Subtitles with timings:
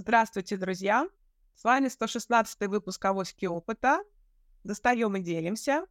[0.00, 1.06] Здравствуйте, друзья!
[1.54, 4.02] С вами 116 выпуск «Авоськи опыта».
[4.64, 5.84] Достаем и делимся.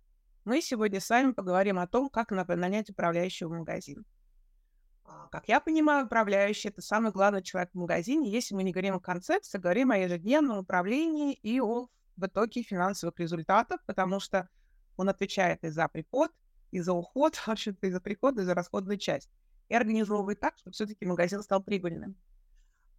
[0.45, 4.03] Мы сегодня с вами поговорим о том, как нанять управляющего в магазин.
[5.05, 8.31] А, как я понимаю, управляющий— это самый главный человек в магазине.
[8.31, 11.87] Если мы не говорим о концепции, говорим о ежедневном управлении и о
[12.17, 14.49] в итоге финансовых результатов, потому что
[14.97, 16.31] он отвечает и за приход,
[16.71, 19.29] и за уход, в общем-то, и за приход, и за расходную часть.
[19.67, 22.17] И организовывает так, чтобы все-таки магазин стал прибыльным.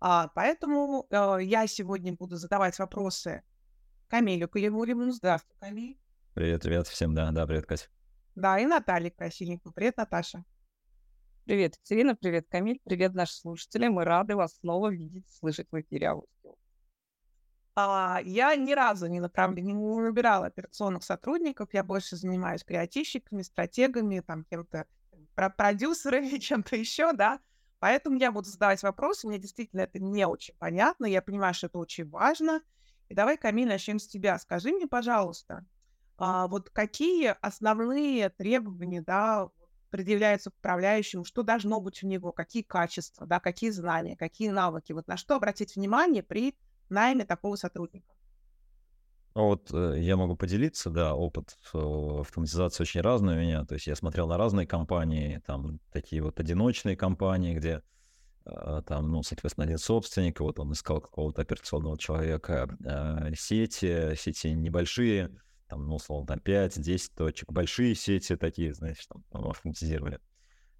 [0.01, 3.43] А, поэтому э, я сегодня буду задавать вопросы
[4.09, 5.13] Камилю Калимулину.
[5.13, 6.01] Здравствуй, Камиль.
[6.33, 7.89] Привет, привет всем, да, да, привет, Катя.
[8.35, 9.73] Да, и Наталья Красильникова.
[9.73, 10.45] Привет, Наташа.
[11.45, 13.89] Привет, Екатерина, привет, Камиль, привет, наши слушатели.
[13.89, 16.57] Мы рады вас снова видеть, слышать в эфире аудио.
[17.77, 19.61] А, я ни разу не, направля...
[19.61, 24.87] не набирала операционных сотрудников, я больше занимаюсь креативщиками, стратегами, там, кем-то,
[25.35, 27.39] продюсерами, чем-то еще, да,
[27.81, 29.27] Поэтому я буду задавать вопросы.
[29.27, 31.07] Мне действительно это не очень понятно.
[31.07, 32.63] Я понимаю, что это очень важно.
[33.09, 34.39] И давай, Камиль, начнем с тебя.
[34.39, 35.67] Скажи мне, пожалуйста,
[36.19, 39.49] а, вот какие основные требования, да,
[39.91, 44.93] предъявляются к управляющему, что должно быть у него, какие качества, да, какие знания, какие навыки,
[44.93, 46.57] вот на что обратить внимание при
[46.91, 48.15] найме такого сотрудника?
[49.35, 51.79] Ну вот э, я могу поделиться, да, опыт э,
[52.21, 53.65] автоматизации очень разный у меня.
[53.65, 57.83] То есть я смотрел на разные компании, там такие вот одиночные компании, где
[58.45, 62.69] э, там, ну, соответственно, один собственник, вот он искал какого-то операционного человека,
[63.37, 65.31] сети, сети небольшие,
[65.69, 70.19] там, ну, условно, там 5-10 точек, большие сети такие, знаешь, там автоматизировали.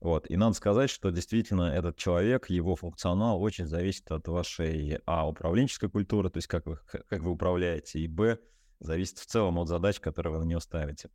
[0.01, 0.31] Вот.
[0.31, 5.91] И надо сказать, что действительно этот человек, его функционал очень зависит от вашей, а, управленческой
[5.91, 8.39] культуры, то есть как вы, как вы управляете, и, б,
[8.81, 11.11] зависит в целом от задач, которые вы на нее ставите.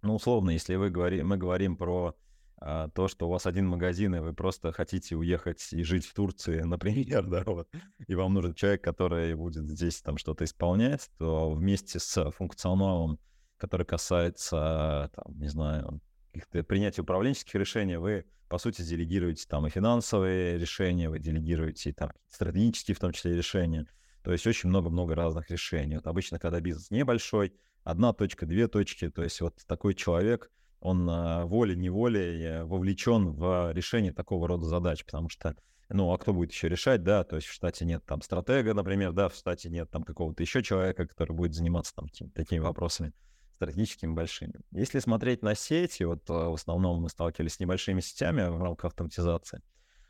[0.00, 2.16] Ну, условно, если вы говори, мы говорим про
[2.56, 6.14] а, то, что у вас один магазин, и вы просто хотите уехать и жить в
[6.14, 7.68] Турции, например, да, вот,
[8.06, 13.18] и вам нужен человек, который будет здесь там что-то исполнять, то вместе с функционалом,
[13.58, 16.00] который касается, там, не знаю,
[16.34, 22.10] каких-то принятия управленческих решений, вы, по сути, делегируете там и финансовые решения, вы делегируете там
[22.28, 23.86] стратегические, в том числе, решения.
[24.22, 25.96] То есть очень много-много разных решений.
[25.96, 30.50] Вот обычно, когда бизнес небольшой, одна точка, две точки, то есть вот такой человек,
[30.80, 35.56] он а, волей-неволей э, вовлечен в решение такого рода задач, потому что,
[35.88, 39.12] ну, а кто будет еще решать, да, то есть в штате нет там стратега, например,
[39.12, 43.12] да, в штате нет там какого-то еще человека, который будет заниматься там такими вопросами
[43.54, 44.54] стратегическими большими.
[44.72, 48.86] Если смотреть на сети, вот а, в основном мы сталкивались с небольшими сетями в рамках
[48.86, 49.62] автоматизации,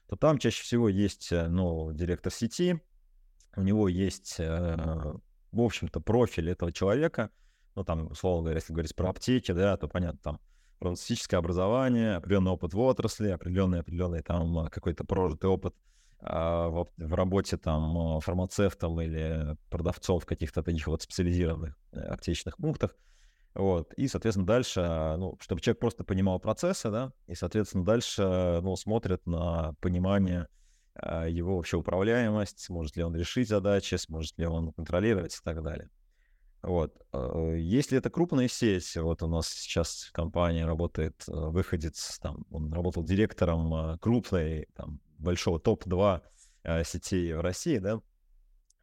[0.08, 2.80] то там чаще всего есть, э, ну, директор сети,
[3.56, 5.14] у него есть, э,
[5.52, 7.30] в общем-то, профиль этого человека,
[7.74, 10.40] ну, там, условно говоря, если говорить про аптеки, да, то понятно, там,
[10.78, 15.74] фармацевтическое образование, определенный опыт в отрасли, определенный, определенный там какой-то прожитый опыт
[16.20, 22.56] а, в, в работе там фармацевтом или продавцом в каких-то таких вот специализированных э, аптечных
[22.56, 22.96] пунктах.
[23.54, 23.94] Вот.
[23.94, 24.80] И, соответственно, дальше,
[25.16, 30.48] ну, чтобы человек просто понимал процессы, да, и, соответственно, дальше, ну, смотрят на понимание
[30.96, 35.62] э, его вообще управляемость, сможет ли он решить задачи, сможет ли он контролировать и так
[35.62, 35.88] далее.
[36.62, 36.96] Вот.
[37.12, 42.44] Э, если это крупная сеть, вот у нас сейчас в компании работает э, выходец, там,
[42.50, 46.22] он работал директором крупной, там, большого топ-2
[46.82, 48.00] сетей в России, да,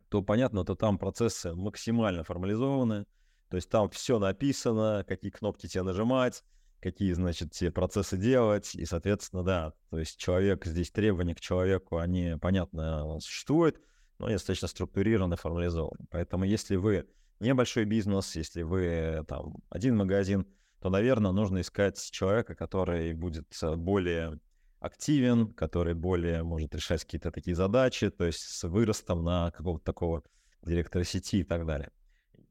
[0.10, 3.06] то понятно, то там процессы максимально формализованы,
[3.52, 6.42] то есть там все написано, какие кнопки тебе нажимать,
[6.80, 11.98] какие, значит, те процессы делать, и, соответственно, да, то есть человек, здесь требования к человеку,
[11.98, 13.82] они, понятно, существуют,
[14.20, 16.06] но они достаточно структурированы, формализованы.
[16.10, 17.10] Поэтому если вы
[17.42, 20.48] небольшой бизнес, если вы там один магазин,
[20.80, 24.40] то, наверное, нужно искать человека, который будет э, более
[24.80, 30.24] активен, который более может решать какие-то такие задачи, то есть с выростом на какого-то такого
[30.64, 31.92] директора сети и так далее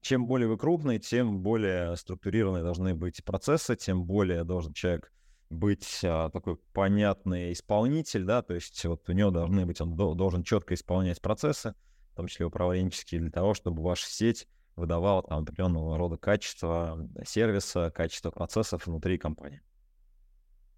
[0.00, 5.12] чем более вы крупный, тем более структурированные должны быть процессы, тем более должен человек
[5.50, 10.43] быть а, такой понятный исполнитель, да, то есть вот у него должны быть, он должен
[10.43, 11.75] четко исполнять процессы,
[12.12, 17.91] в том числе управленческие, для того, чтобы ваша сеть выдавала там определенного рода качество сервиса,
[17.91, 19.61] качество процессов внутри компании.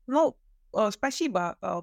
[0.07, 0.37] Ну,
[0.75, 1.57] э, спасибо.
[1.61, 1.83] Э,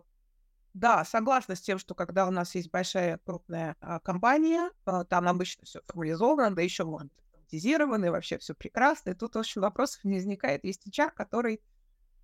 [0.74, 5.28] да, согласна с тем, что когда у нас есть большая крупная а, компания, а, там
[5.28, 7.12] обычно все формализовано, да еще может
[7.58, 9.12] и вообще все прекрасно.
[9.12, 10.64] И тут очень вопросов не возникает.
[10.64, 11.62] Есть HR, который,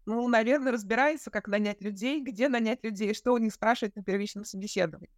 [0.05, 4.45] ну, наверное, разбирается, как нанять людей, где нанять людей, что у них спрашивать на первичном
[4.45, 5.11] собеседовании.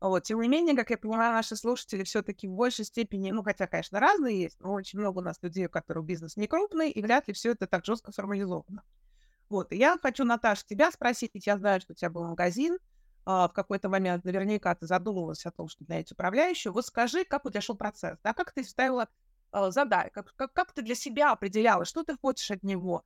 [0.00, 0.22] Вот.
[0.22, 4.00] Тем не менее, как я понимаю, наши слушатели все-таки в большей степени, ну, хотя, конечно,
[4.00, 7.28] разные есть, но очень много у нас людей, у которых бизнес не крупный, и вряд
[7.28, 8.82] ли все это так жестко формализовано.
[9.50, 12.78] Вот, и я хочу, Наташа, тебя спросить, я знаю, что у тебя был магазин,
[13.26, 16.72] а, в какой-то момент наверняка ты задумывалась о том, что нанять управляющего.
[16.72, 19.08] Вот скажи, как у тебя шел процесс, да, как ты ставила
[19.52, 23.04] а, задачи, как, как, как ты для себя определяла, что ты хочешь от него.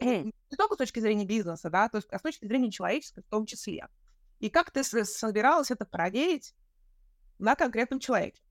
[0.00, 3.28] Не только с точки зрения бизнеса, да, то есть, а с точки зрения человеческой в
[3.28, 3.88] том числе.
[4.40, 6.54] И как ты собиралась это проверить
[7.38, 8.42] на конкретном человеке?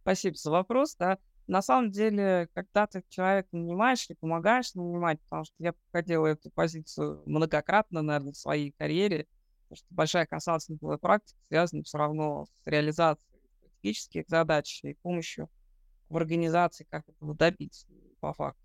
[0.00, 1.18] Спасибо за вопрос, да.
[1.46, 6.50] На самом деле, когда ты человека нанимаешь или помогаешь нанимать, потому что я проходила эту
[6.50, 9.26] позицию многократно, наверное, в своей карьере,
[9.68, 15.48] потому что большая консалтинговая практика связана все равно с реализацией стратегических задач и помощью
[16.12, 17.86] в организации, как этого добиться
[18.20, 18.60] по факту.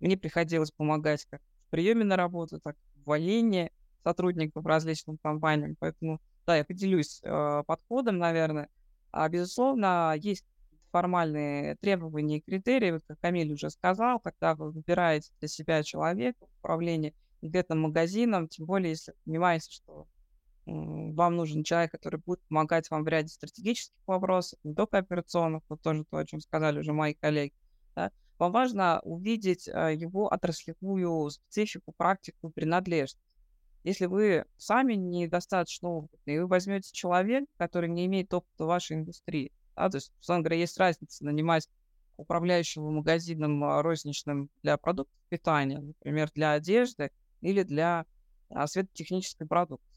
[0.00, 3.72] Мне приходилось помогать как в приеме на работу, так и в увольнении
[4.04, 5.76] сотрудников различным компаниям.
[5.78, 8.68] Поэтому, да, я поделюсь э, подходом, наверное.
[9.10, 10.44] А, безусловно, есть
[10.90, 16.46] формальные требования и критерии, вот как Камиль уже сказал, когда вы выбираете для себя человека
[16.46, 20.06] в управлении конкретным магазином, тем более, если понимаете, что
[20.68, 25.80] вам нужен человек, который будет помогать вам в ряде стратегических вопросов, не только операционных, вот
[25.82, 27.54] тоже то, о чем сказали уже мои коллеги.
[27.94, 28.10] Да?
[28.38, 33.18] Вам важно увидеть э, его отраслевую специфику, практику, принадлежность.
[33.84, 39.52] Если вы сами недостаточно опытны, и вы возьмете человека, который не имеет опыта вашей индустрии,
[39.76, 41.68] да, то есть, условно говоря, есть разница нанимать
[42.16, 47.10] управляющего магазином а, розничным для продуктов питания, например, для одежды
[47.40, 48.04] или для
[48.50, 49.87] а, светотехнической продукции.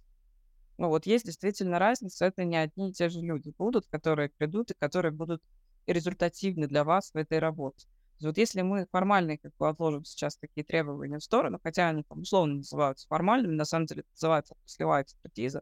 [0.81, 4.71] Ну вот есть действительно разница, это не одни и те же люди будут, которые придут
[4.71, 5.43] и которые будут
[5.85, 7.87] результативны для вас в этой работе.
[8.19, 12.21] Вот если мы формально как бы отложим сейчас такие требования в сторону, хотя они там
[12.21, 15.61] условно называются формальными, на самом деле это называется отраслевая экспертиза,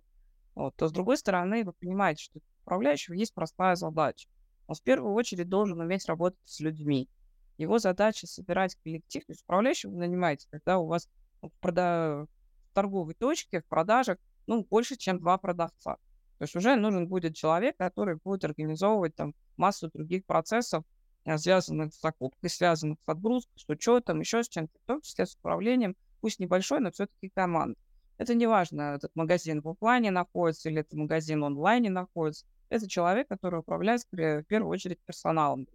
[0.55, 4.29] вот, то с другой стороны вы понимаете, что управляющего есть простая задача.
[4.67, 7.09] Он в первую очередь должен уметь работать с людьми.
[7.57, 9.25] Его задача собирать коллектив.
[9.25, 11.09] То есть управляющего вы нанимаете, когда у вас
[11.41, 12.25] в, прода...
[12.69, 14.17] в торговой точке, в продажах,
[14.49, 15.97] ну, больше, чем два продавца.
[16.39, 20.83] То есть уже нужен будет человек, который будет организовывать там массу других процессов,
[21.25, 25.27] э, связанных с закупкой, связанных с отгрузкой, с учетом, еще с чем-то, в том числе
[25.27, 27.77] с управлением, пусть небольшой, но все-таки команд.
[28.17, 32.47] Это не важно, этот магазин в офлайне находится или этот магазин онлайне находится.
[32.69, 35.67] Это человек, который управляет в первую очередь персоналом.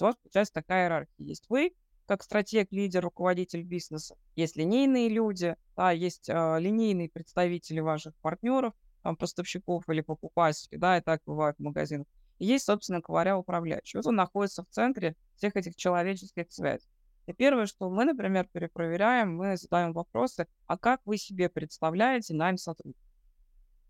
[0.00, 1.12] У вас получается такая иерархия.
[1.18, 1.74] Есть вы,
[2.06, 4.16] как стратег, лидер, руководитель бизнеса.
[4.34, 10.98] Есть линейные люди, да, есть э, линейные представители ваших партнеров, там, поставщиков или покупателей, да,
[10.98, 12.06] и так бывает в магазинах.
[12.38, 13.98] И есть, собственно говоря, управляющий.
[13.98, 16.88] Вот он находится в центре всех этих человеческих связей.
[17.26, 22.56] И первое, что мы, например, перепроверяем, мы задаем вопросы, а как вы себе представляете найм
[22.56, 23.02] сотрудников?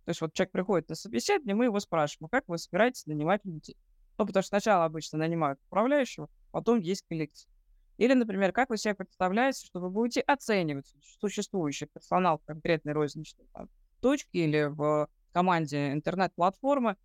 [0.05, 3.45] То есть вот человек приходит на собеседование, мы его спрашиваем, а как вы собираетесь нанимать
[3.45, 3.77] людей?
[4.19, 7.51] Ну, потому что сначала обычно нанимают управляющего, потом есть коллектив.
[7.99, 13.47] Или, например, как вы себе представляете, что вы будете оценивать существующий персонал в конкретной розничной
[13.55, 13.69] там,
[14.01, 16.97] точке или в команде интернет-платформы,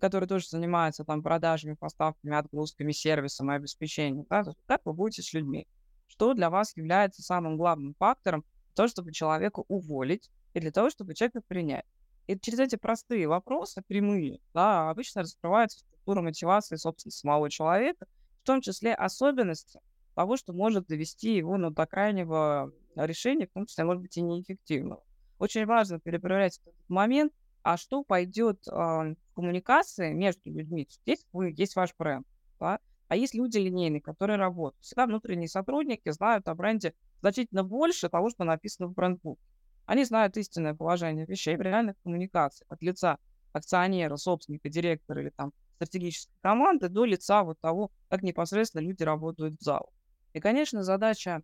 [0.00, 4.26] которая тоже занимается там продажами, поставками, отгрузками, сервисом обеспечением.
[4.28, 4.44] Да?
[4.66, 5.66] Как вы будете с людьми?
[6.06, 11.14] Что для вас является самым главным фактором того, чтобы человека уволить и для того, чтобы
[11.14, 11.84] человека принять?
[12.26, 18.06] И через эти простые вопросы, прямые, да, обычно раскрывается структура мотивации, собственно, самого человека,
[18.42, 19.80] в том числе особенности
[20.18, 24.20] того, что может довести его ну, до крайнего решения, в том числе, может быть, и
[24.20, 25.04] неэффективного.
[25.38, 27.32] Очень важно перепроверять этот момент,
[27.62, 30.88] а что пойдет э, в коммуникации между людьми.
[30.90, 32.26] Здесь вы, есть ваш бренд,
[32.58, 32.80] да?
[33.06, 34.82] а есть люди линейные, которые работают.
[34.82, 39.40] Всегда внутренние сотрудники знают о бренде значительно больше того, что написано в брендбуке.
[39.86, 43.18] Они знают истинное положение вещей в реальных коммуникациях от лица
[43.52, 49.60] акционера, собственника, директора или там стратегической команды до лица вот того, как непосредственно люди работают
[49.60, 49.86] в зале.
[50.32, 51.42] И, конечно, задача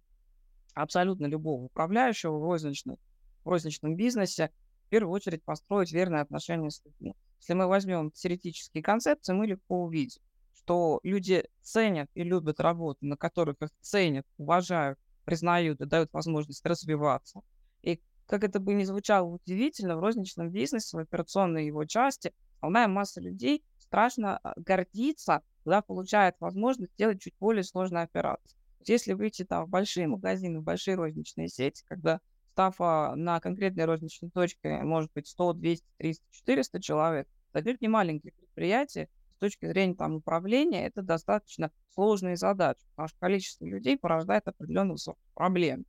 [0.75, 2.99] абсолютно любого управляющего в розничном,
[3.45, 4.51] в розничном бизнесе
[4.87, 7.15] в первую очередь построить верные отношения с людьми.
[7.41, 10.21] Если мы возьмем теоретические концепции, мы легко увидим,
[10.55, 16.65] что люди ценят и любят работу, на которых их ценят, уважают, признают и дают возможность
[16.65, 17.41] развиваться.
[17.83, 22.89] И как это бы ни звучало удивительно, в розничном бизнесе, в операционной его части, основная
[22.89, 28.57] масса людей страшно а, гордится, когда получает возможность делать чуть более сложные операции.
[28.89, 32.21] Если выйти там в большие магазины, в большие розничные сети, когда
[32.53, 38.33] стафа на конкретной розничной точке может быть 100, 200, 300, 400 человек, это не маленькие
[38.33, 44.47] предприятия, с точки зрения там управления, это достаточно сложные задачи, потому что количество людей порождает
[44.47, 44.97] определенные
[45.35, 45.85] проблемы.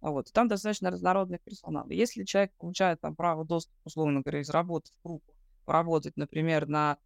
[0.00, 0.30] Вот.
[0.32, 1.88] там достаточно разнородный персонал.
[1.88, 5.32] Если человек получает там право доступа, условно говоря, из работы в группу,
[5.64, 6.98] поработать, например, на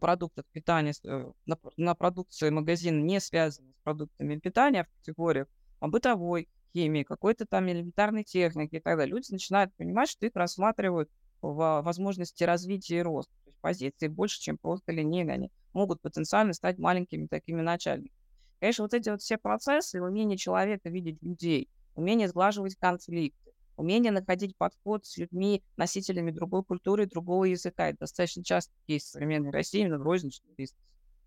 [0.00, 5.48] продуктах питания, э, на, на продукции магазина, не связанной с продуктами питания в категориях
[5.80, 10.32] а бытовой химии, какой-то там элементарной техники и так далее, люди начинают понимать, что их
[10.34, 11.10] рассматривают
[11.42, 13.32] в возможности развития и роста.
[13.44, 15.34] То есть позиции больше, чем просто линейные.
[15.34, 18.16] Они могут потенциально стать маленькими такими начальниками.
[18.60, 23.43] Конечно, вот эти вот все процессы, умение человека видеть людей, умение сглаживать конфликты,
[23.76, 27.88] умение находить подход с людьми, носителями другой культуры, другого языка.
[27.88, 30.82] Это достаточно часто есть в современной России, именно в розничном бизнесе.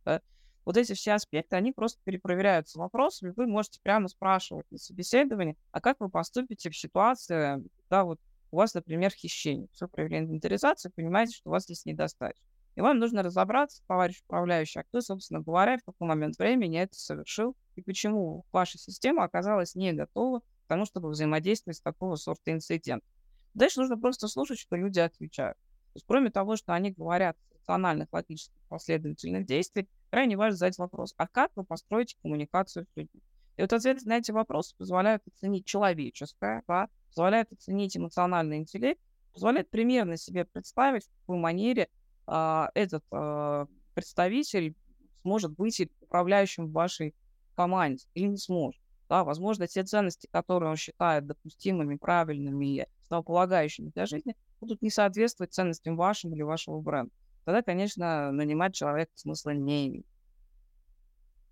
[0.05, 0.21] Да?
[0.65, 3.33] Вот эти все аспекты, они просто перепроверяются вопросами.
[3.35, 8.19] Вы можете прямо спрашивать на собеседовании, а как вы поступите в ситуации, когда вот
[8.51, 12.45] у вас, например, хищение, все проявление инвентаризации, понимаете, что у вас здесь недостаточно.
[12.75, 16.95] И вам нужно разобраться, товарищ управляющий, а кто, собственно говоря, в какой момент времени это
[16.95, 22.51] совершил, и почему ваша система оказалась не готова к тому, чтобы взаимодействовать с такого сорта
[22.51, 23.07] инцидентом.
[23.53, 25.57] Дальше нужно просто слушать, что люди отвечают.
[25.57, 31.13] То есть, кроме того, что они говорят рациональных, логических, последовательных действий, крайне важно задать вопрос,
[31.15, 33.21] а как вы построите коммуникацию с людьми?
[33.55, 38.99] И вот ответы на эти вопросы позволяют оценить человеческое, да, позволяют оценить эмоциональный интеллект,
[39.31, 41.87] позволяет примерно себе представить, в какой манере
[42.25, 44.75] а, этот а, представитель
[45.21, 47.15] сможет быть управляющим в вашей
[47.55, 48.81] команде или не сможет.
[49.09, 54.89] Да, возможно, те ценности, которые он считает допустимыми, правильными и основополагающими для жизни, будут не
[54.89, 57.13] соответствовать ценностям вашим или вашего бренда.
[57.45, 60.05] Тогда, конечно, нанимать человека смысла не имеет.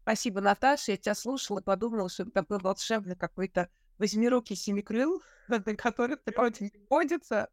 [0.01, 0.91] Спасибо, Наташа.
[0.91, 7.49] Я тебя слушала и подумала, что это такой волшебный какой-то восьмирукий семикрыл, на который приходится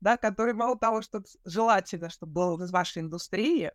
[0.00, 3.72] да, который мало того, что желательно, чтобы был из вашей индустрии,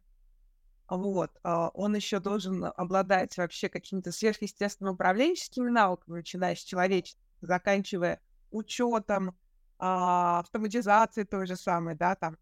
[0.88, 8.22] вот, а, он еще должен обладать вообще какими-то сверхъестественными управленческими навыками, начиная с человеческого, заканчивая
[8.51, 9.36] учетом,
[9.80, 12.38] а, автоматизацией той же самой, да, там.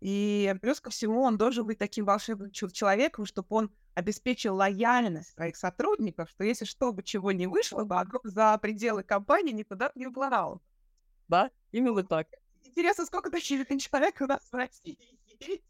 [0.00, 5.56] И плюс ко всему он должен быть таким волшебным человеком, чтобы он обеспечил лояльность своих
[5.56, 10.60] сотрудников, что если что бы чего не вышло бы, за пределы компании никуда не уплывало.
[11.28, 12.28] Да, именно так.
[12.64, 14.96] Интересно, сколько таких человек у нас в России
[15.40, 15.62] есть?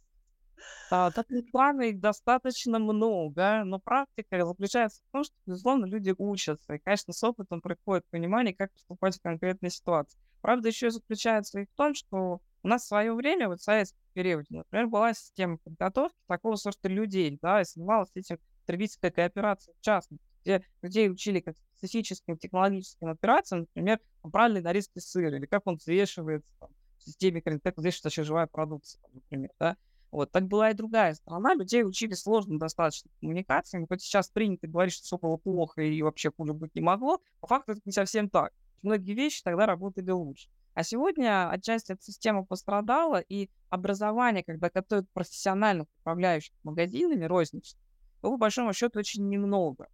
[0.90, 6.74] А, таких планов достаточно много, но практика заключается в том, что, безусловно, люди учатся.
[6.74, 10.18] И, конечно, с опытом приходит понимание, как поступать в конкретной ситуации.
[10.40, 14.00] Правда, еще заключается и в том, что у нас в свое время, вот в советском
[14.14, 19.80] периоде, например, была система подготовки такого сорта людей, да, и занималась этим потребительская кооперация в
[19.80, 25.76] частности, где людей учили как специфическим технологическим операциям, например, правильной нарезки сыра, или как он
[25.76, 29.76] взвешивается, там, в системе как взвешивается вообще живая продукция, например, да.
[30.10, 31.54] Вот, так была и другая сторона.
[31.54, 33.86] Людей учили сложным достаточно коммуникациям.
[33.86, 37.46] Хоть сейчас принято говорить, что все было плохо и вообще хуже быть не могло, по
[37.46, 38.52] факту это не совсем так.
[38.82, 40.48] Многие вещи тогда работали лучше.
[40.74, 47.80] А сегодня отчасти эта система пострадала, и образование, когда готовят профессиональных управляющих магазинами розничных,
[48.20, 49.88] по большому счету очень немного.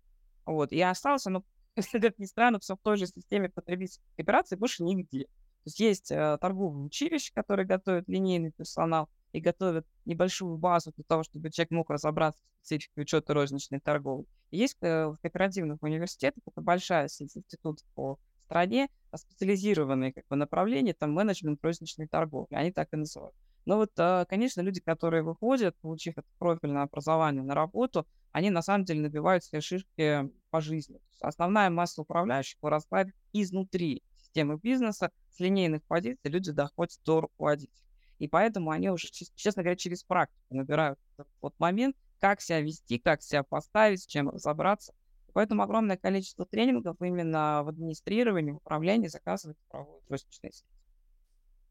[0.45, 0.73] Вот.
[0.73, 1.45] И осталось оно,
[1.93, 5.25] как ни странно, все в той же системе потребительской операции больше нигде.
[5.25, 11.05] То есть есть э, торговые училища, которые готовят линейный персонал, и готовят небольшую базу для
[11.05, 14.27] того, чтобы человек мог разобраться в специфике учета розничной торговли.
[14.51, 20.37] Есть э, в кооперативных университетах, это большая сеть институтов по стране, а специализированные как бы,
[20.37, 23.37] направления, там менеджмент розничной торговли, они так и называют.
[23.67, 28.63] Но вот, э, конечно, люди, которые выходят, получив это профильное образование на работу, они на
[28.63, 30.99] самом деле набивают себе шишки по жизни.
[31.21, 37.87] Основная масса управляющих вырастает изнутри системы бизнеса, с линейных позиций люди доходят до руководителя.
[38.19, 40.99] И поэтому они уже, честно говоря, через практику набирают
[41.41, 44.95] вот момент, как себя вести, как себя поставить, с чем разобраться.
[45.33, 50.67] Поэтому огромное количество тренингов именно в администрировании, в управлении заказывают проводят розничные сети.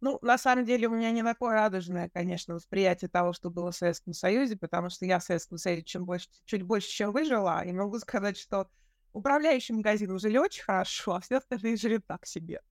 [0.02, 3.76] Ну, на самом деле, у меня не такое радужное, конечно, восприятие того, что было в
[3.76, 7.72] Советском Союзе, потому что я в Советском Союзе чем больше, чуть больше, чем выжила, и
[7.72, 8.70] могу сказать, что
[9.14, 12.62] управляющие магазины жили очень хорошо, а все остальные жили так себе.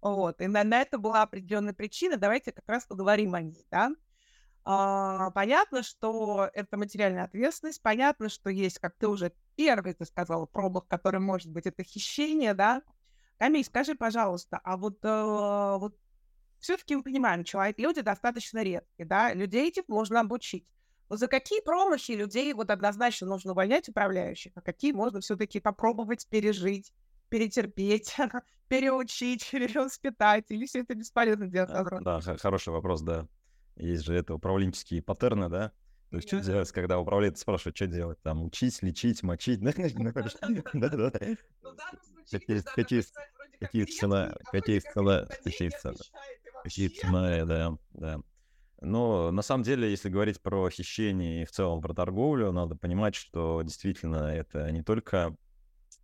[0.00, 0.40] Вот.
[0.40, 2.16] И на, на это была определенная причина.
[2.16, 3.92] Давайте как раз поговорим о ней, да.
[4.68, 10.44] А, понятно, что это материальная ответственность, понятно, что есть, как ты уже первый, ты сказала,
[10.46, 12.82] пробах, который может быть это хищение, да.
[13.38, 15.96] Камиль, скажи, пожалуйста, а вот, э, вот
[16.58, 20.66] все-таки мы понимаем, человек, люди достаточно редкие, да, людей этих можно обучить.
[21.08, 26.26] Вот за какие промахи людей вот однозначно нужно увольнять управляющих, а какие можно все-таки попробовать
[26.28, 26.92] пережить,
[27.28, 28.14] перетерпеть,
[28.68, 31.70] переучить, перевоспитать, или все это бесполезно делать?
[32.02, 33.26] Да, да, хороший вопрос, да.
[33.76, 35.72] Есть же это управленческие паттерны, да?
[36.10, 38.20] То есть, что делать, когда управленец спрашивает, что делать?
[38.22, 39.72] Там, учить, лечить, мочить, да?
[39.72, 40.12] Какие
[43.60, 45.98] какие сценарии, какие сценарии, какие сценарии,
[46.62, 48.20] какие сценарии, да, да.
[48.80, 53.14] Но на самом деле, если говорить про хищение и в целом про торговлю, надо понимать,
[53.14, 55.34] что действительно это не только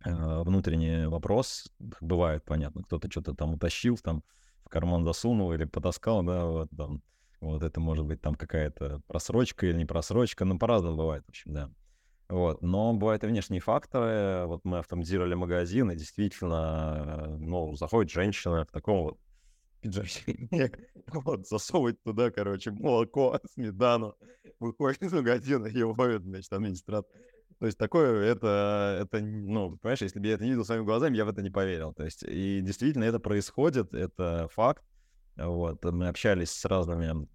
[0.05, 4.23] внутренний вопрос, бывает, понятно, кто-то что-то там утащил, там
[4.65, 7.01] в карман засунул или потаскал, да, вот там.
[7.41, 11.53] Вот это может быть там какая-то просрочка или не просрочка, ну, по-разному бывает, в общем,
[11.53, 11.69] да.
[12.29, 12.61] Вот.
[12.61, 14.47] Но бывают и внешние факторы.
[14.47, 19.19] Вот мы автоматизировали магазин, и действительно, ну, заходит женщина в таком вот
[19.81, 20.49] пиджачке,
[21.07, 24.15] вот, засовывает туда, короче, молоко, сметану,
[24.59, 27.11] выходит из магазина и уходит, значит, администратор.
[27.63, 31.15] То есть такое, это, это, ну, понимаешь, если бы я это не видел своими глазами,
[31.15, 31.93] я в это не поверил.
[31.93, 34.83] То есть, и действительно это происходит, это факт.
[35.37, 37.25] Вот, мы общались с разными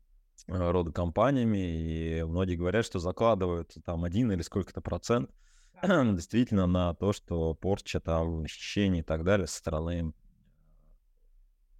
[0.46, 5.30] э, рода компаниями, и многие говорят, что закладывают там один или сколько-то процент
[5.82, 10.12] действительно на то, что порча там, хищение и так далее со стороны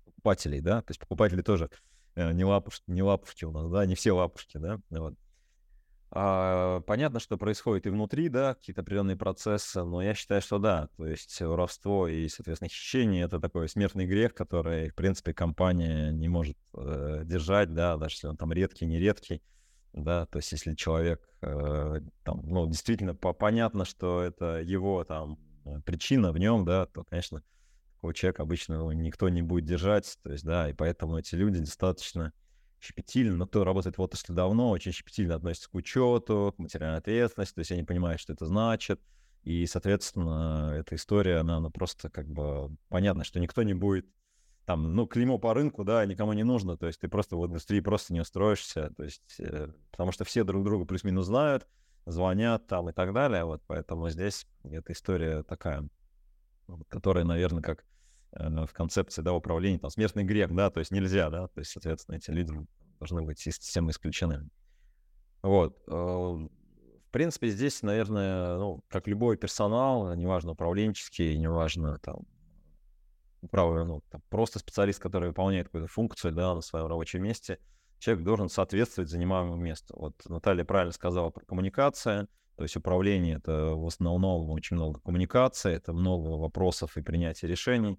[0.06, 1.68] покупателей, да, то есть покупатели тоже
[2.14, 5.16] э, не, лапушки, не лапушки у нас, да, не все лапушки, да, вот.
[6.10, 10.88] А, понятно, что происходит и внутри, да, какие-то определенные процессы, но я считаю, что да,
[10.96, 16.28] то есть воровство и, соответственно, хищение— это такой смертный грех, который, в принципе, компания не
[16.28, 19.42] может э, держать, да, даже если он там редкий, не редкий,
[19.92, 25.38] да, то есть если человек, э, там, ну, действительно по понятно, что это его там
[25.84, 27.42] причина в нем, да, то, конечно,
[27.96, 32.32] такого человека обычно никто не будет держать, то есть, да, и поэтому эти люди достаточно
[32.80, 37.54] щепетильно, но кто работает в отрасли давно, очень щепетильно относится к учету, к материальной ответственности,
[37.54, 39.00] то есть они понимают, что это значит,
[39.42, 44.06] и, соответственно, эта история, она, она просто как бы понятно, что никто не будет
[44.64, 47.80] там, ну, клеймо по рынку, да, никому не нужно, то есть ты просто в индустрии
[47.80, 51.66] просто не устроишься, то есть, э, потому что все друг друга плюс-минус знают,
[52.04, 55.88] звонят там и так далее, вот, поэтому здесь эта история такая,
[56.88, 57.84] которая, наверное, как
[58.32, 62.16] в концепции да, управления, там, смертный грех, да, то есть нельзя, да, то есть, соответственно,
[62.16, 62.52] эти люди
[62.98, 64.48] должны быть из системы исключены.
[65.42, 65.78] Вот.
[65.86, 72.26] Э, в принципе, здесь, наверное, ну, как любой персонал, неважно, управленческий, неважно, там,
[73.40, 73.86] управ...
[73.86, 77.58] ну, там, просто специалист, который выполняет какую-то функцию, да, на своем рабочем месте,
[77.98, 79.94] человек должен соответствовать занимаемому месту.
[79.98, 85.72] Вот Наталья правильно сказала про коммуникацию, то есть управление— это в основном очень много коммуникации,
[85.72, 87.98] это много вопросов и принятия решений.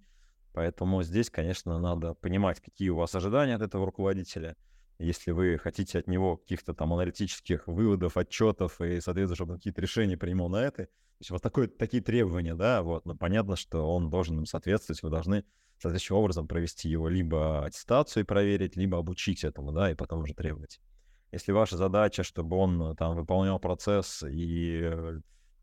[0.54, 4.56] Поэтому здесь, конечно, надо понимать, какие у вас ожидания от этого руководителя.
[4.98, 10.18] Если вы хотите от него каких-то там аналитических выводов, отчетов и, соответственно, чтобы какие-то решения
[10.18, 14.10] принимал на это, то есть вас такое, такие требования, да, вот, но понятно, что он
[14.10, 15.46] должен им соответствовать, вы должны
[15.78, 20.34] соответствующим образом провести его либо аттестацию и проверить, либо обучить этому, да, и потом уже
[20.34, 20.80] требовать.
[21.32, 25.20] Если ваша задача, чтобы он там выполнял процесс и э,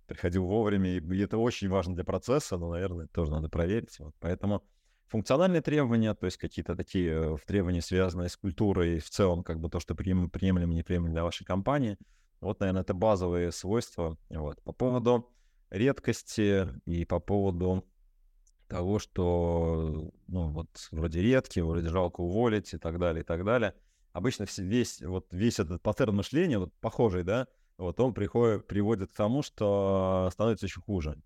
[0.07, 3.99] приходил вовремя, и это очень важно для процесса, но, наверное, тоже надо проверить.
[3.99, 4.14] Вот.
[4.20, 4.62] Поэтому
[5.08, 9.68] функциональные требования, то есть какие-то такие э, требования, связанные с культурой, в целом, как бы
[9.68, 11.96] то, что прием, приемлемо, неприемлемо для вашей компании,
[12.40, 14.18] вот, наверное, это базовые свойства.
[14.28, 14.62] Вот.
[14.62, 15.32] По поводу
[15.70, 17.84] редкости и по поводу
[18.68, 23.74] того, что, ну, вот, вроде редкий, вроде жалко уволить и так далее, и так далее–
[24.16, 29.14] обычно весь, вот весь этот паттерн мышления, вот похожий, да, вот он приходит, приводит к
[29.14, 31.20] тому, что становится еще хуже.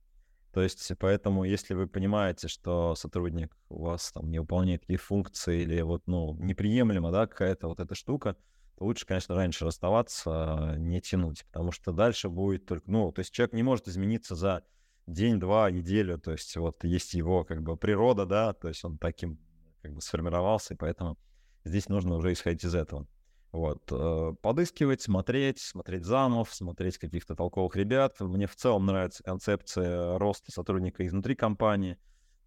[0.52, 5.62] То есть, поэтому, если вы понимаете, что сотрудник у вас там не выполняет какие функции
[5.62, 8.36] или вот, ну, неприемлемо, да, какая-то вот эта штука,
[8.76, 13.32] то лучше, конечно, раньше расставаться, не тянуть, потому что дальше будет только, ну, то есть
[13.32, 14.64] человек не может измениться за
[15.06, 18.98] день, два, неделю, то есть вот есть его как бы природа, да, то есть он
[18.98, 19.38] таким
[19.82, 21.16] как бы сформировался, и поэтому
[21.64, 23.06] Здесь нужно уже исходить из этого.
[23.52, 23.82] Вот.
[23.90, 28.20] Э, подыскивать, смотреть, смотреть замов, смотреть каких-то толковых ребят.
[28.20, 31.98] Мне в целом нравится концепция роста сотрудника изнутри компании.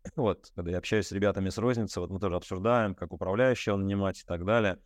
[0.18, 4.20] Вот, когда я общаюсь с ребятами с розницы, вот мы тоже обсуждаем, как управляющего нанимать
[4.20, 4.80] и так далее.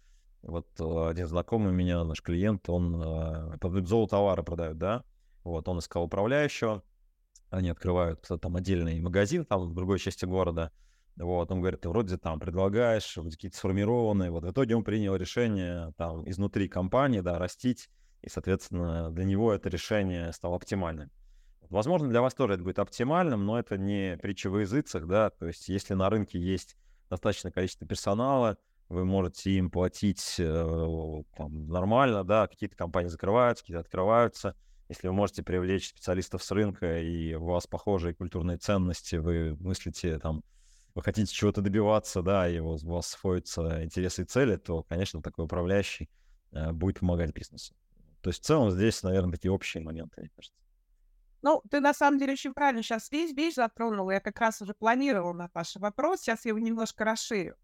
[0.43, 5.03] Вот э, один знакомый у меня, наш клиент, он э, золотовары продает, да,
[5.43, 6.83] вот, он искал управляющего,
[7.49, 10.71] они открывают там отдельный магазин там в другой части города,
[11.17, 14.29] вот, он говорит, ты вроде там предлагаешь, вроде какие-то сформированные.
[14.29, 17.89] Вот в итоге он принял решение там изнутри компании, да, растить,
[18.21, 21.09] и, соответственно, для него это решение стало оптимальным.
[21.69, 25.47] Возможно, для вас тоже это будет оптимальным, но это не притча в языцах, да, то
[25.47, 26.77] есть если на рынке есть
[27.09, 28.57] достаточное количество персонала,
[28.89, 34.55] вы можете им платить э, там, нормально, да, какие-то компании закрываются, какие-то открываются.
[34.87, 40.19] Если вы можете привлечь специалистов с рынка, и у вас похожие культурные ценности, вы мыслите
[40.19, 40.41] там
[40.97, 45.45] вы хотите чего-то добиваться, да, и у вас сходятся интересы и цели, то, конечно, такой
[45.45, 46.09] управляющий
[46.51, 47.75] э, будет помогать бизнесу.
[48.21, 50.57] То есть в целом здесь, наверное, такие общие моменты, мне кажется.
[51.43, 54.09] Ну, ты на самом деле очень правильно сейчас весь вещь затронул.
[54.09, 56.21] Я как раз уже планировала на ваш вопрос.
[56.21, 57.55] Сейчас я его немножко расширю.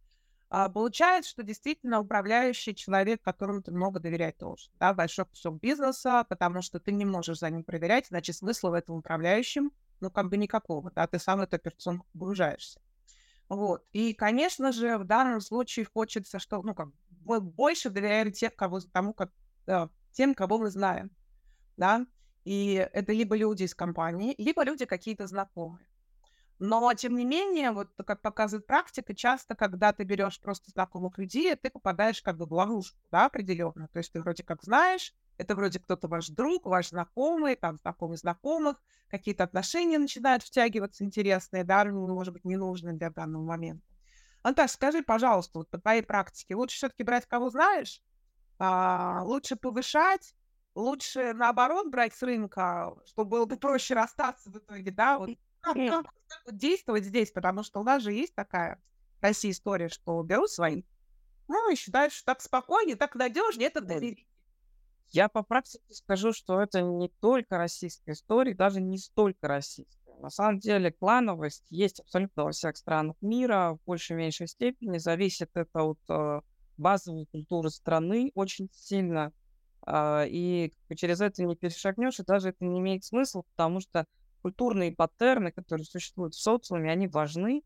[0.51, 4.71] А, получается, что действительно управляющий человек, которому ты много доверять должен.
[4.79, 8.73] Да, большой кусок бизнеса, потому что ты не можешь за ним проверять, значит, смысла в
[8.73, 10.91] этом управляющем, ну, как бы никакого.
[10.91, 12.79] Да, ты сам в эту операционку погружаешься.
[13.55, 13.85] Вот.
[13.91, 16.89] И, конечно же, в данном случае хочется, что ну, как,
[17.25, 19.31] мы больше доверяем тех, кого, тому, как,
[19.65, 21.11] да, тем, кого мы знаем.
[21.77, 22.05] Да?
[22.45, 25.85] И это либо люди из компании, либо люди какие-то знакомые.
[26.59, 31.55] Но, тем не менее, вот как показывает практика, часто, когда ты берешь просто знакомых людей,
[31.55, 33.87] ты попадаешь как бы в ловушку, да, определенно.
[33.89, 38.17] То есть ты вроде как знаешь, это вроде кто-то ваш друг, ваш знакомый, там, знакомый
[38.17, 43.85] знакомых, какие-то отношения начинают втягиваться интересные, да, ну, может быть, ненужные для данного момента.
[44.43, 48.01] Анташ, скажи, пожалуйста, вот по твоей практике, лучше все-таки брать кого знаешь,
[48.59, 50.35] а, лучше повышать,
[50.75, 55.79] лучше наоборот брать с рынка, чтобы было бы проще расстаться в итоге, да, вот как,
[55.85, 58.81] как, как действовать здесь, потому что у нас же есть такая
[59.19, 60.85] в России история, что берут своим,
[61.47, 64.27] ну, и считают, что так спокойнее, так надежнее, это доверие.
[65.11, 70.15] Я по практике скажу, что это не только российская история, даже не столько российская.
[70.19, 74.97] На самом деле клановость есть абсолютно во всех странах мира, в большей меньшей степени.
[74.97, 76.41] Зависит это от э,
[76.77, 79.33] базовой культуры страны очень сильно.
[79.85, 84.05] Э, и через это не перешагнешь, и даже это не имеет смысла, потому что
[84.41, 87.63] культурные паттерны, которые существуют в социуме, они важны,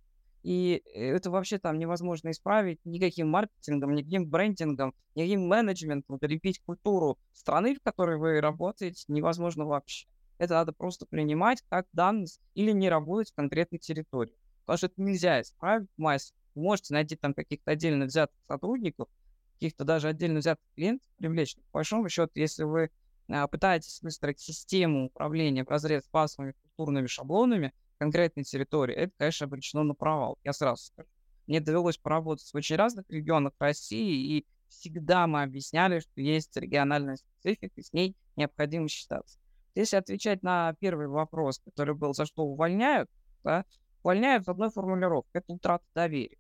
[0.48, 6.20] и это вообще там невозможно исправить никаким маркетингом, никаким брендингом, никаким менеджментом.
[6.20, 10.08] Перепить культуру страны, в которой вы работаете, невозможно вообще.
[10.38, 14.38] Это надо просто принимать как данность или не работать в конкретной территории.
[14.62, 16.34] Потому что это нельзя исправить массе.
[16.56, 19.10] Вы можете найти там каких-то отдельно взятых сотрудников,
[19.56, 21.58] каких-то даже отдельно взятых клиентов привлечь.
[21.74, 22.90] По большому счету, если вы
[23.28, 29.84] а, пытаетесь выстроить систему управления в разрез с культурными шаблонами, конкретной территории, это, конечно, обречено
[29.84, 30.38] на провал.
[30.44, 31.10] Я сразу скажу.
[31.48, 37.16] Мне довелось поработать в очень разных регионах России, и всегда мы объясняли, что есть региональная
[37.16, 39.40] специфика, и с ней необходимо считаться.
[39.76, 43.10] Если отвечать на первый вопрос, который был, за что увольняют,
[43.44, 43.64] да,
[44.04, 45.42] увольняют с одной формулировкой.
[45.42, 46.38] Это утрата доверия.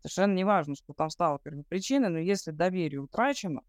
[0.00, 3.62] Совершенно не важно, что там стало первопричиной, но если доверие утрачено,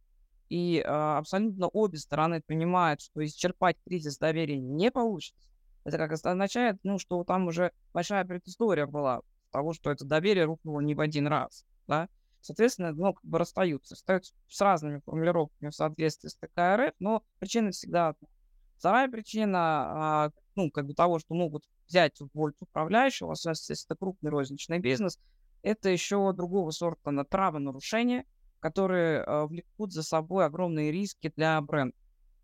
[0.49, 5.49] и э, абсолютно обе стороны понимают, что исчерпать кризис доверия не получится,
[5.89, 9.21] это как означает, ну, что там уже большая предыстория была
[9.51, 12.07] того, что это доверие рухнуло не в один раз, да.
[12.41, 17.71] Соответственно, ну, как бы расстаются, остаются с разными формулировками в соответствии с ТКРФ, но причина
[17.71, 18.29] всегда одна.
[18.77, 22.29] Вторая причина, а, ну, как бы того, что могут взять в
[22.61, 25.19] управляющего, особенно если это крупный розничный бизнес,
[25.63, 28.23] это еще другого сорта на правонарушения,
[28.61, 31.95] которые а, влекут за собой огромные риски для бренда.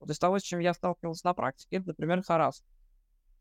[0.01, 2.74] Вот из того, с чем я сталкивался на практике, это, например, харас есть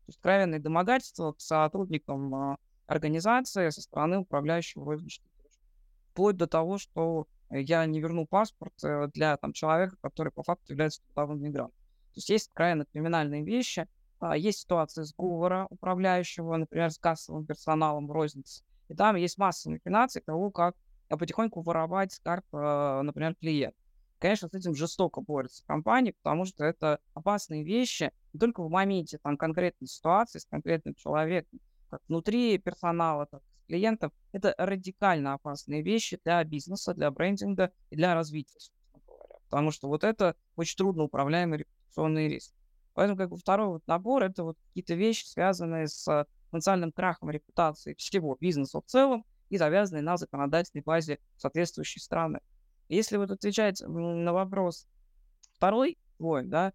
[0.07, 5.61] откровенные домогательства к сотрудникам а, организации со стороны управляющего розничной точки.
[6.11, 10.73] Вплоть до того, что я не верну паспорт э, для там, человека, который по факту
[10.73, 11.77] является трудовым мигрантом.
[12.13, 13.87] То есть есть откровенно криминальные вещи,
[14.19, 18.63] а, есть ситуации сговора управляющего, например, с кассовым персоналом в рознице.
[18.87, 20.75] И там есть масса махинаций того, как
[21.09, 23.77] потихоньку воровать с карт, а, например, клиента.
[24.25, 29.19] Конечно, с этим жестоко борется компания, потому что это опасные вещи не только в моменте
[29.19, 31.59] там, конкретной ситуации с конкретным человеком,
[31.91, 34.11] как внутри персонала, так и клиентов.
[34.31, 38.57] Это радикально опасные вещи для бизнеса, для брендинга и для развития,
[39.05, 39.35] говоря.
[39.47, 42.55] Потому что вот это очень трудно управляемый репутационный риск.
[42.95, 47.93] Поэтому как бы второй вот набор— это вот какие-то вещи, связанные с потенциальным крахом репутации
[47.93, 52.39] всего бизнеса в целом и завязанные на законодательной базе соответствующей страны.
[52.87, 54.87] Если вот отвечать на вопрос
[55.53, 56.73] второй твой, да,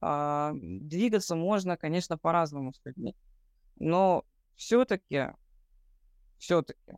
[0.00, 3.14] а, двигаться можно, конечно, по-разному с людьми.
[3.76, 4.24] Но
[4.56, 5.28] все-таки,
[6.38, 6.96] все-таки,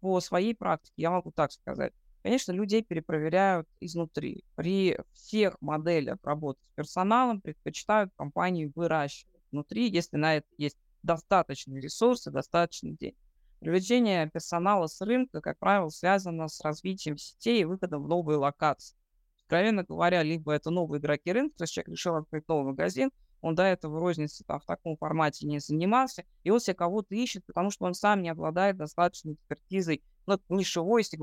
[0.00, 1.92] по своей практике я могу так сказать.
[2.22, 4.44] Конечно, людей перепроверяют изнутри.
[4.54, 11.80] При всех моделях работы с персоналом предпочитают компанию выращивать внутри, если на это есть достаточные
[11.80, 13.14] ресурсы, достаточный день.
[13.60, 18.96] Привлечение персонала с рынка, как правило, связано с развитием сетей и выходом в новые локации.
[19.42, 23.10] Откровенно говоря, либо это новые игроки рынка, то есть человек решил открыть новый магазин,
[23.42, 27.14] он до этого в рознице там, в таком формате не занимался, и он себе кого-то
[27.14, 31.18] ищет, потому что он сам не обладает достаточной экспертизой, ну, нишевой, если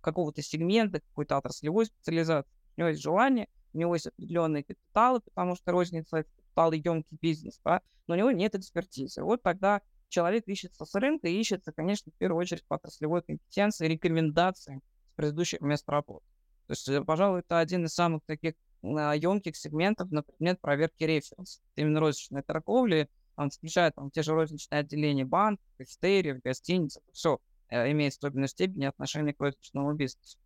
[0.00, 2.48] какого-то сегмента, какой-то отраслевой специализации.
[2.76, 7.60] У него есть желание, у него есть определенные капиталы, потому что розница— это капиталоемкий бизнес,
[7.62, 7.82] да?
[8.06, 9.22] но у него нет экспертизы.
[9.22, 13.88] Вот тогда человек ищется с рынка и ищется, конечно, в первую очередь по отраслевой компетенции,
[13.88, 16.24] рекомендациям с предыдущих мест работы.
[16.66, 21.62] То есть, э, пожалуй, это один из самых таких емких сегментов на предмет проверки референс.
[21.74, 27.90] Именно розничной торговли, он включает там, те же розничные отделения банк, кафетериев, гостиниц, все э,
[27.90, 30.38] имеет в той или степени отношение к розничному бизнесу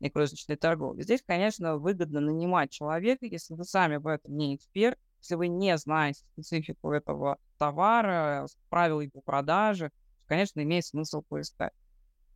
[0.00, 1.04] и к розничной торговле.
[1.04, 5.78] Здесь, конечно, выгодно нанимать человека, если вы сами в этом не эксперт, если вы не
[5.78, 9.90] знаете специфику этого товара, правил его продажи,
[10.26, 11.72] конечно, имеет смысл поискать.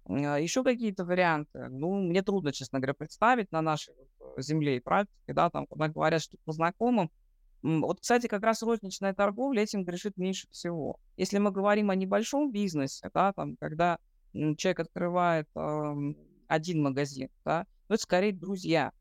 [0.05, 1.69] А, Еще какие-то варианты?
[1.69, 5.89] Ну, мне трудно, честно говоря, представить на нашей э, земле и практике, да, там, когда
[5.89, 7.11] говорят, что по знакомым.
[7.63, 11.01] Вот, кстати, как раз розничная торговля этим грешит меньше всего.
[11.17, 13.99] Если мы говорим о небольшом бизнесе, да, там, когда
[14.33, 15.95] человек открывает э,
[16.47, 18.93] один магазин, да, то это скорее друзья.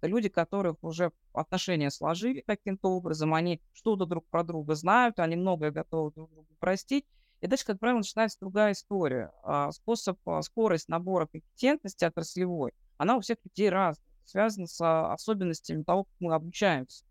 [0.00, 5.36] Это люди, которых уже отношения сложили каким-то образом, они что-то друг про друга знают, они
[5.36, 7.04] многое готовы друг другу простить,
[7.40, 9.30] и дальше, как правило, начинается другая история.
[9.42, 15.12] А, способ, а, скорость набора компетентности отраслевой, она у всех людей разная, связана с а,
[15.12, 17.04] особенностями того, как мы обучаемся.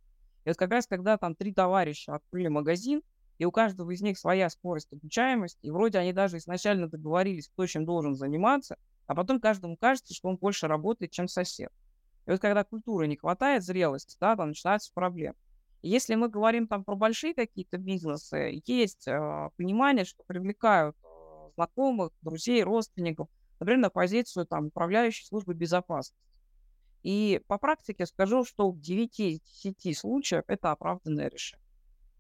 [0.46, 3.04] И вот как раз, когда там три товарища открыли магазин,
[3.38, 7.66] и у каждого из них своя скорость обучаемости, и вроде они даже изначально договорились, кто
[7.66, 11.72] чем должен заниматься, а потом каждому кажется, что он больше работает, чем сосед.
[12.26, 15.36] И вот когда культуры не хватает зрелости, да, там начинаются проблемы.
[15.82, 22.12] Если мы говорим там про большие какие-то бизнесы, есть э, понимание, что привлекают э, знакомых,
[22.22, 23.28] друзей, родственников,
[23.60, 26.16] например, на позицию там управляющей службы безопасности.
[27.04, 31.64] И по практике скажу, что в 9 из 10 случаев это оправданное решение.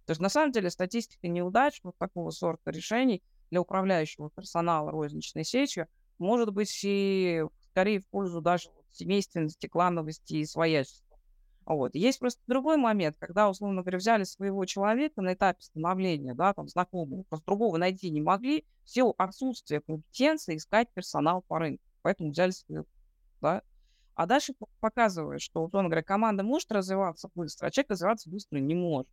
[0.05, 5.45] То есть на самом деле статистика неудач вот такого сорта решений для управляющего персонала розничной
[5.45, 5.87] сетью
[6.17, 11.17] может быть и скорее в пользу даже семейственности, клановости и своячества.
[11.65, 11.95] Вот.
[11.95, 16.67] Есть просто другой момент, когда, условно говоря, взяли своего человека на этапе становления, да, там,
[16.67, 21.84] знакомого, просто другого найти не могли, в силу отсутствия компетенции искать персонал по рынку.
[22.01, 22.86] Поэтому взяли своего,
[23.39, 23.62] да.
[24.15, 28.75] А дальше показывает, что, условно говоря, команда может развиваться быстро, а человек развиваться быстро не
[28.75, 29.08] может.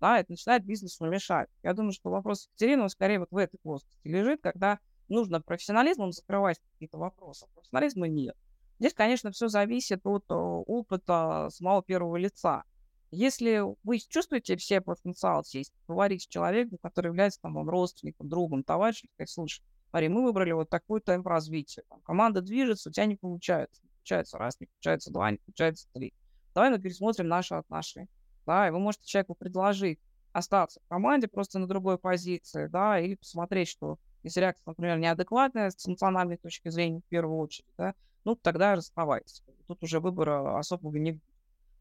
[0.00, 1.48] Да, это начинает бизнесу мешать.
[1.62, 6.60] Я думаю, что вопрос Екатерины, скорее вот в этой плоскости лежит, когда нужно профессионализмом закрывать
[6.72, 7.46] какие-то вопросы.
[7.54, 8.36] Профессионализма нет.
[8.78, 12.64] Здесь, конечно, все зависит от э, опыта самого первого лица.
[13.10, 18.62] Если вы чувствуете все потенциал здесь, говорить с человеком, который является там, вам родственником, другом,
[18.64, 19.62] товарищем, сказать, слушай,
[19.92, 21.82] Мари, мы выбрали вот такой темп развития.
[21.88, 23.80] Там, команда движется, у тебя не получается.
[23.82, 26.12] Не получается раз, не получается два, не получается три.
[26.54, 28.08] Давай мы пересмотрим наши отношения.
[28.44, 29.98] Да, и вы можете человеку предложить
[30.32, 35.70] остаться в команде просто на другой позиции, да, или посмотреть, что если реакция, например, неадекватная
[35.70, 37.94] с эмоциональной точки зрения в первую очередь, да,
[38.26, 39.44] ну, тогда расставайтесь.
[39.68, 41.22] Тут уже выбора особого не будет.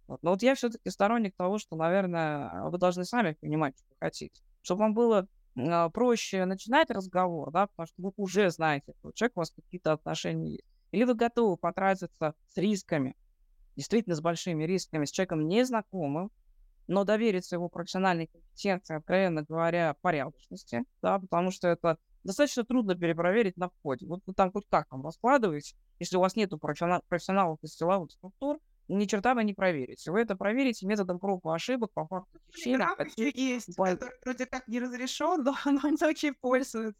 [0.07, 0.21] Вот.
[0.21, 4.43] Но вот я все-таки сторонник того, что, наверное, вы должны сами понимать, что вы хотите.
[4.61, 9.37] Чтобы вам было э, проще начинать разговор, да, потому что вы уже знаете, что человек
[9.37, 10.65] у вас какие-то отношения есть.
[10.91, 13.15] Или вы готовы потратиться с рисками,
[13.75, 16.29] действительно с большими рисками, с человеком незнакомым,
[16.85, 23.57] но довериться его профессиональной компетенции, откровенно говоря, порядочности, да, потому что это достаточно трудно перепроверить
[23.57, 24.05] на входе.
[24.05, 28.59] Вот вы там хоть как там раскладываете, если у вас нет профессионалов из силовых структур,
[28.87, 30.11] ни черта вы не проверите.
[30.11, 32.87] Вы это проверите методом проб и ошибок по факту хищения.
[33.35, 36.95] есть, который вроде как не разрешен, но он очень пользуется.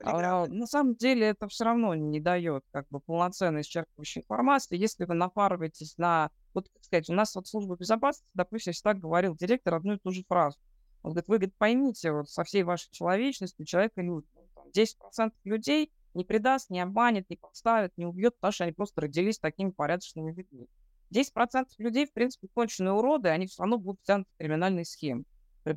[0.00, 4.76] А, на самом деле это все равно не дает как бы полноценной исчерпывающей информации.
[4.76, 6.30] Если вы напарываетесь на...
[6.52, 10.10] Вот, как сказать, у нас вот служба безопасности, допустим, всегда говорил директор одну и ту
[10.10, 10.58] же фразу.
[11.02, 14.28] Он говорит, вы говорит, поймите, вот со всей вашей человечностью человека любит.
[14.74, 19.38] 10% людей не предаст, не обманет, не подставит, не убьет, потому что они просто родились
[19.38, 20.68] такими порядочными людьми.
[21.12, 25.24] 10% людей, в принципе, конченые уроды, они все равно будут втянуты в криминальные схемы.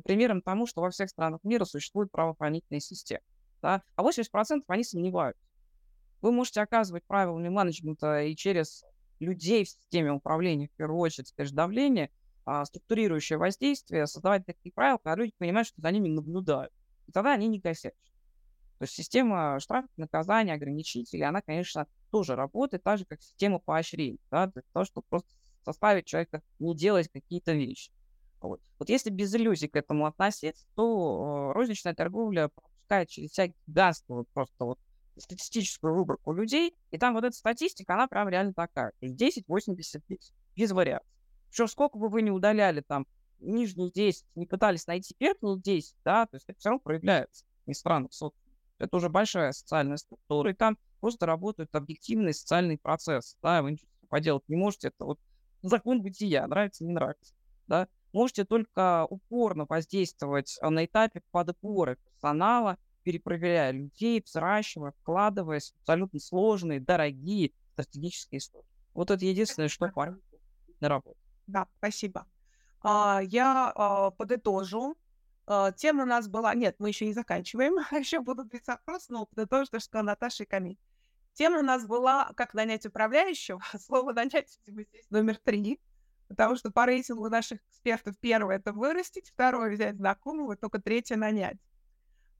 [0.04, 3.22] Примером тому, что во всех странах мира существует правоохранительная система.
[3.62, 3.82] Да?
[3.96, 5.42] А 80% они сомневаются.
[6.20, 8.84] Вы можете оказывать правилами менеджмента и через
[9.20, 12.10] людей в системе управления, в первую очередь, конечно, давление,
[12.44, 16.72] а, структурирующее воздействие, создавать такие правила, когда люди понимают, что за ними наблюдают.
[17.06, 17.94] И тогда они не косячат.
[18.78, 24.20] То есть система штрафов, наказаний, ограничителей, она, конечно, тоже работает, так же, как система поощрений,
[24.30, 25.28] да, для того, чтобы просто
[25.64, 27.90] заставить человека не делать какие-то вещи.
[28.40, 28.60] Вот.
[28.78, 34.26] вот если без иллюзий к этому относиться, то э, розничная торговля пропускает через себя гигантскую
[34.32, 34.78] просто вот
[35.16, 38.90] статистическую выборку людей, и там вот эта статистика, она прям реально такая.
[39.00, 41.08] То есть 10, 80, 10, без вариаций.
[41.50, 43.06] Причем сколько бы вы не удаляли там
[43.40, 47.74] нижние 10, не пытались найти верхние 10, да, то есть это все равно проявляется, не
[47.74, 48.47] странно, в социуме.
[48.78, 53.36] Это уже большая социальная структура, и там просто работают объективные социальные процессы.
[53.42, 54.88] Да, вы ничего поделать не можете.
[54.88, 55.18] Это вот
[55.62, 57.34] закон бытия, нравится, не нравится.
[57.66, 57.88] Да?
[58.12, 66.20] Можете только упорно воздействовать а, на этапе подбора персонала, перепроверяя людей, взращивая, вкладываясь в абсолютно
[66.20, 68.66] сложные, дорогие стратегические истории.
[68.94, 69.90] Вот это единственное, что
[70.80, 71.18] на работу.
[71.46, 72.26] Да, спасибо.
[72.82, 74.96] А, я а, подытожу.
[75.50, 76.54] А, тема у нас была...
[76.54, 77.78] Нет, мы еще не заканчиваем.
[77.98, 80.78] еще будут быть вопросы, но подытожу, что Наташа и Камиль.
[81.32, 83.62] Тема у нас была «Как нанять управляющего».
[83.80, 85.80] Слово «нанять» здесь номер три,
[86.28, 91.56] потому что по рейтингу наших экспертов первое— это вырастить, второе— взять знакомого, только третье— нанять.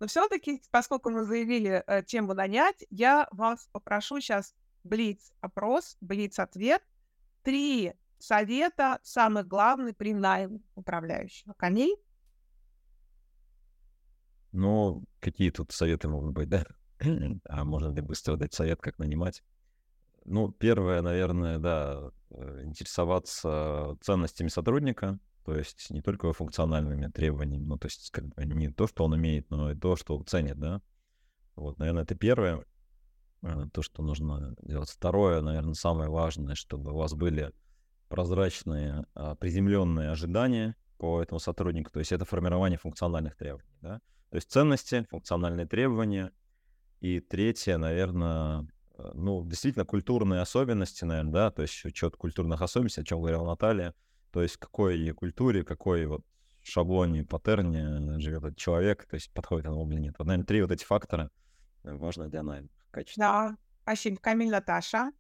[0.01, 6.83] Но все-таки, поскольку мы заявили э, тему нанять, я вас попрошу сейчас блиц-опрос, блиц-ответ.
[7.43, 11.97] Три совета самых главных при найме управляющего коней.
[14.53, 16.65] Ну, какие тут советы могут быть, да?
[17.49, 19.43] а можно ли быстро дать совет, как нанимать?
[20.25, 27.79] Ну, первое, наверное, да, э, интересоваться ценностями сотрудника, то есть не только функциональными требованиями, ну,
[27.79, 30.83] то есть как бы не то, что он умеет, но и то, что ценит, да.
[31.57, 32.65] Вот, наверное, это первое,
[33.43, 34.91] э, то, что нужно делать.
[34.91, 37.53] Второе, наверное, самое важное, чтобы у вас были
[38.09, 44.01] прозрачные, а, приземленные ожидания по этому сотруднику, то есть это формирование функциональных требований, да.
[44.31, 46.33] То есть ценности, функциональные требования.
[47.01, 48.67] И третье, наверное,
[48.99, 53.45] э, ну, действительно, культурные особенности, наверное, да, то есть учет культурных особенностей, о чем говорила
[53.45, 53.95] Наталья,
[54.33, 56.25] то есть какой культуре, какой вот
[56.69, 60.15] шаблоне, паттерне живет этот человек, то есть подходит он или нет.
[60.19, 61.31] Вот, наверное, три вот эти фактора
[61.83, 63.21] важны для найма качества.
[63.21, 64.17] Да, спасибо.
[64.21, 65.13] Камиль, Наташа.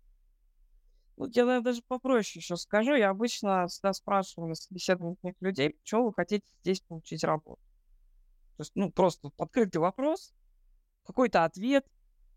[1.16, 2.94] Ну, я наверное, даже попроще еще скажу.
[2.94, 7.60] Я обычно всегда спрашиваю на собеседованиях людей, почему вы хотите здесь получить работу.
[8.58, 10.34] То есть, ну, просто открытый вопрос,
[11.04, 11.86] какой-то ответ,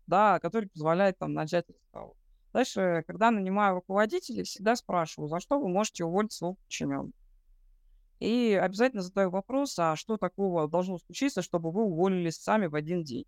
[0.06, 2.14] да, который позволяет там начать разговор.
[2.52, 7.10] Дальше, когда нанимаю руководителей, всегда спрашиваю, за что вы можете уволить своего подчиненного.
[8.20, 13.02] И обязательно задаю вопрос, а что такого должно случиться, чтобы вы уволились сами в один
[13.02, 13.26] день?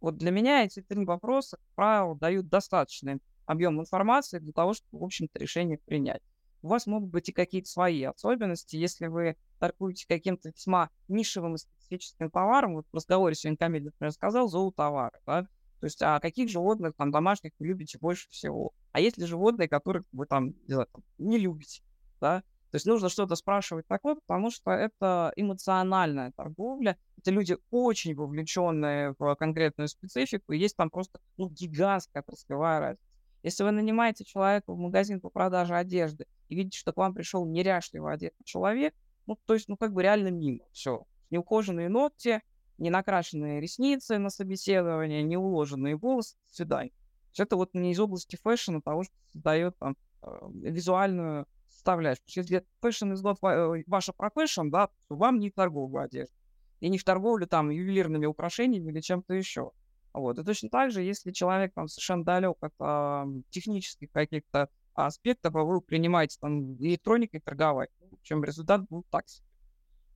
[0.00, 5.00] Вот для меня эти три вопроса, как правило, дают достаточный объем информации для того, чтобы,
[5.00, 6.22] в общем-то, решение принять.
[6.62, 8.76] У вас могут быть и какие-то свои особенности.
[8.76, 14.12] Если вы торгуете каким-то весьма нишевым и специфическим товаром, вот в разговоре сегодня Камиль, например,
[14.12, 15.46] сказал зоотовары, да,
[15.80, 18.72] то есть, а каких животных там домашних вы любите больше всего?
[18.92, 20.88] А есть ли животные, которых вы там не, знаю,
[21.18, 21.82] не любите?
[22.20, 22.40] Да?
[22.70, 26.98] То есть нужно что-то спрашивать такое, потому что это эмоциональная торговля.
[27.18, 33.06] Это люди очень вовлеченные в конкретную специфику, и есть там просто ну, гигантская отраслевая разница.
[33.42, 37.44] Если вы нанимаете человека в магазин по продаже одежды и видите, что к вам пришел
[37.46, 38.94] неряшливо одетый человек,
[39.26, 40.64] ну, то есть, ну, как бы реально мимо.
[40.72, 41.04] Все.
[41.30, 42.42] Неухоженные ногти,
[42.78, 46.92] не накрашенные ресницы на собеседование, не уложенные волосы, до свидания.
[47.36, 50.28] Это вот не из области fashion а, того, что создает там э,
[50.62, 52.24] визуальную составляющую.
[52.26, 56.32] Если fashion is not э, ваша про fashion, да, то вам не в торговлю одеждой.
[56.80, 59.72] И не в торговлю там ювелирными украшениями или чем-то еще.
[60.12, 60.38] Вот.
[60.38, 64.70] И точно так же, если человек там совершенно далек от а, технических каких-то
[65.04, 69.46] аспектов, а вы принимаете там электроникой торговать, в общем, результат будет так себе.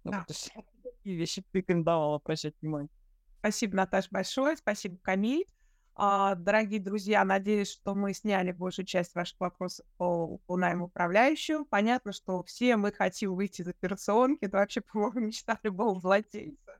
[0.05, 0.25] Ну, да.
[0.25, 2.91] то есть, такие вещи рекомендовала обращать внимание.
[3.39, 4.57] Спасибо, Наташа, большое.
[4.57, 5.47] Спасибо, Камиль.
[5.95, 11.67] А, дорогие друзья, надеюсь, что мы сняли большую часть ваших вопросов по, по найму управляющему.
[11.67, 14.45] Понятно, что все мы хотим выйти из операционки.
[14.45, 16.79] Это вообще, по-моему, мечта любого владельца.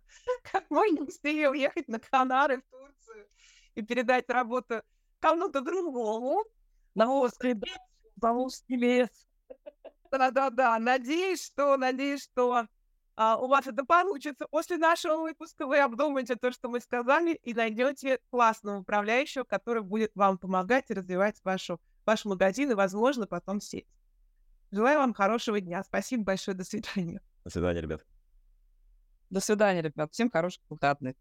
[0.51, 3.27] Как можно быстрее уехать на Канары, в Турцию
[3.75, 4.83] и передать работу
[5.19, 6.43] кому-то другому.
[6.95, 7.55] На острый,
[8.29, 9.09] узкий лес.
[10.11, 10.79] Да-да-да.
[10.79, 12.67] Надеюсь, что, надеюсь, что
[13.17, 14.47] а, у вас это получится.
[14.51, 20.11] После нашего выпуска вы обдумаете то, что мы сказали, и найдете классного управляющего, который будет
[20.15, 23.87] вам помогать развивать вашу, ваш магазин и, возможно, потом сеть.
[24.71, 25.83] Желаю вам хорошего дня.
[25.85, 26.57] Спасибо большое.
[26.57, 27.21] До свидания.
[27.45, 28.07] До свидания, ребят.
[29.29, 30.13] До свидания, ребят.
[30.13, 31.15] Всем хороших выходных.